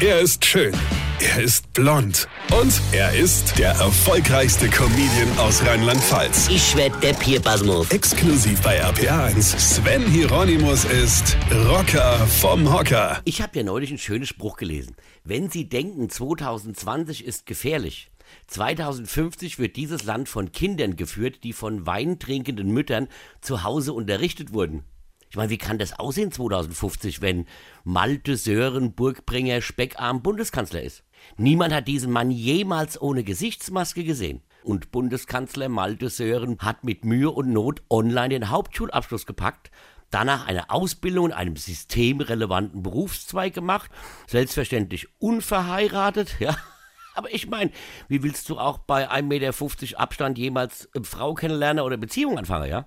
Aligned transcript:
Er 0.00 0.20
ist 0.20 0.44
schön. 0.44 0.72
Er 1.18 1.42
ist 1.42 1.72
blond. 1.72 2.28
Und 2.56 2.72
er 2.92 3.16
ist 3.16 3.58
der 3.58 3.70
erfolgreichste 3.70 4.68
Comedian 4.68 5.36
aus 5.38 5.66
Rheinland-Pfalz. 5.66 6.48
Ich 6.50 6.76
werd 6.76 7.02
der 7.02 7.14
Pierpasmus. 7.14 7.90
Exklusiv 7.90 8.62
bei 8.62 8.80
RPA1. 8.80 9.58
Sven 9.58 10.06
Hieronymus 10.06 10.84
ist 10.84 11.36
Rocker 11.68 12.16
vom 12.28 12.72
Hocker. 12.72 13.20
Ich 13.24 13.42
habe 13.42 13.58
ja 13.58 13.64
neulich 13.64 13.90
einen 13.90 13.98
schönen 13.98 14.24
Spruch 14.24 14.56
gelesen. 14.56 14.94
Wenn 15.24 15.50
Sie 15.50 15.68
denken, 15.68 16.08
2020 16.08 17.24
ist 17.24 17.44
gefährlich. 17.46 18.12
2050 18.46 19.58
wird 19.58 19.74
dieses 19.74 20.04
Land 20.04 20.28
von 20.28 20.52
Kindern 20.52 20.94
geführt, 20.94 21.42
die 21.42 21.52
von 21.52 21.86
weintrinkenden 21.86 22.70
Müttern 22.70 23.08
zu 23.40 23.64
Hause 23.64 23.92
unterrichtet 23.94 24.52
wurden. 24.52 24.84
Ich 25.30 25.36
meine, 25.36 25.50
wie 25.50 25.58
kann 25.58 25.78
das 25.78 25.98
aussehen 25.98 26.32
2050, 26.32 27.20
wenn 27.20 27.46
Malte 27.84 28.36
Sören 28.36 28.94
Burgbringer 28.94 29.60
Speckarm 29.60 30.22
Bundeskanzler 30.22 30.82
ist? 30.82 31.04
Niemand 31.36 31.74
hat 31.74 31.86
diesen 31.88 32.10
Mann 32.10 32.30
jemals 32.30 33.00
ohne 33.00 33.24
Gesichtsmaske 33.24 34.04
gesehen. 34.04 34.42
Und 34.62 34.90
Bundeskanzler 34.90 35.68
Malte 35.68 36.08
Sören 36.08 36.58
hat 36.60 36.84
mit 36.84 37.04
Mühe 37.04 37.30
und 37.30 37.52
Not 37.52 37.82
online 37.90 38.30
den 38.30 38.50
Hauptschulabschluss 38.50 39.26
gepackt, 39.26 39.70
danach 40.10 40.46
eine 40.46 40.70
Ausbildung 40.70 41.26
in 41.26 41.32
einem 41.32 41.56
systemrelevanten 41.56 42.82
Berufszweig 42.82 43.52
gemacht, 43.52 43.90
selbstverständlich 44.26 45.08
unverheiratet, 45.18 46.36
ja. 46.40 46.56
Aber 47.14 47.34
ich 47.34 47.48
meine, 47.48 47.72
wie 48.06 48.22
willst 48.22 48.48
du 48.48 48.58
auch 48.58 48.78
bei 48.78 49.10
1,50 49.10 49.22
Meter 49.22 50.00
Abstand 50.00 50.38
jemals 50.38 50.88
eine 50.94 51.04
Frau 51.04 51.34
kennenlernen 51.34 51.84
oder 51.84 51.96
Beziehung 51.96 52.38
anfangen, 52.38 52.70
ja? 52.70 52.86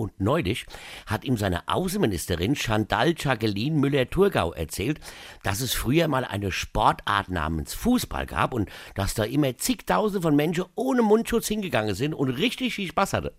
Und 0.00 0.18
neulich 0.18 0.64
hat 1.04 1.24
ihm 1.24 1.36
seine 1.36 1.68
Außenministerin 1.68 2.56
Chantal 2.56 3.12
Jacqueline 3.14 3.76
Müller-Thurgau 3.76 4.54
erzählt, 4.54 4.98
dass 5.42 5.60
es 5.60 5.74
früher 5.74 6.08
mal 6.08 6.24
eine 6.24 6.52
Sportart 6.52 7.28
namens 7.28 7.74
Fußball 7.74 8.24
gab 8.24 8.54
und 8.54 8.70
dass 8.94 9.12
da 9.12 9.24
immer 9.24 9.58
zigtausende 9.58 10.22
von 10.22 10.34
Menschen 10.34 10.64
ohne 10.74 11.02
Mundschutz 11.02 11.48
hingegangen 11.48 11.94
sind 11.94 12.14
und 12.14 12.30
richtig 12.30 12.76
viel 12.76 12.88
Spaß 12.88 13.12
hatte. 13.12 13.34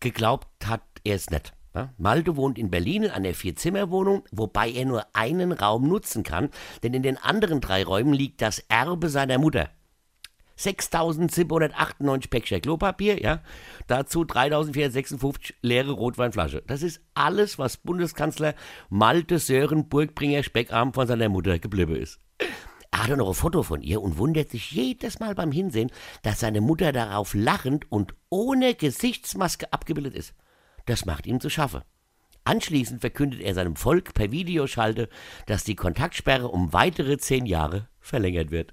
Geglaubt 0.00 0.48
hat 0.66 0.82
er 1.04 1.14
es 1.14 1.30
nicht. 1.30 1.52
Ja? 1.76 1.92
Malte 1.96 2.34
wohnt 2.34 2.58
in 2.58 2.72
Berlin 2.72 3.04
in 3.04 3.10
einer 3.12 3.32
Vierzimmerwohnung, 3.32 4.24
wobei 4.32 4.68
er 4.72 4.84
nur 4.84 5.06
einen 5.12 5.52
Raum 5.52 5.86
nutzen 5.86 6.24
kann, 6.24 6.50
denn 6.82 6.92
in 6.92 7.04
den 7.04 7.18
anderen 7.18 7.60
drei 7.60 7.84
Räumen 7.84 8.14
liegt 8.14 8.42
das 8.42 8.58
Erbe 8.68 9.08
seiner 9.10 9.38
Mutter. 9.38 9.70
6.798 10.58 12.30
Päckchen 12.30 12.62
Klopapier, 12.62 13.22
ja. 13.22 13.42
Dazu 13.86 14.22
3.456 14.22 15.54
leere 15.62 15.92
Rotweinflasche. 15.92 16.62
Das 16.66 16.82
ist 16.82 17.00
alles, 17.14 17.58
was 17.58 17.76
Bundeskanzler 17.76 18.54
Malte 18.88 19.38
Sören 19.38 19.88
Burgbringer 19.88 20.42
Speckarm 20.42 20.92
von 20.92 21.06
seiner 21.06 21.28
Mutter 21.28 21.58
geblieben 21.58 21.96
ist. 21.96 22.18
Er 22.90 23.08
hat 23.08 23.16
noch 23.16 23.28
ein 23.28 23.34
Foto 23.34 23.62
von 23.62 23.82
ihr 23.82 24.00
und 24.00 24.16
wundert 24.16 24.50
sich 24.50 24.72
jedes 24.72 25.18
Mal 25.20 25.34
beim 25.34 25.52
Hinsehen, 25.52 25.90
dass 26.22 26.40
seine 26.40 26.62
Mutter 26.62 26.92
darauf 26.92 27.34
lachend 27.34 27.90
und 27.92 28.14
ohne 28.30 28.74
Gesichtsmaske 28.74 29.72
abgebildet 29.72 30.14
ist. 30.14 30.34
Das 30.86 31.04
macht 31.04 31.26
ihm 31.26 31.40
zu 31.40 31.50
schaffen. 31.50 31.82
Anschließend 32.44 33.00
verkündet 33.00 33.40
er 33.40 33.54
seinem 33.54 33.74
Volk 33.74 34.14
per 34.14 34.30
Videoschalte, 34.30 35.08
dass 35.46 35.64
die 35.64 35.74
Kontaktsperre 35.74 36.48
um 36.48 36.72
weitere 36.72 37.18
zehn 37.18 37.44
Jahre 37.44 37.88
verlängert 38.00 38.50
wird. 38.52 38.72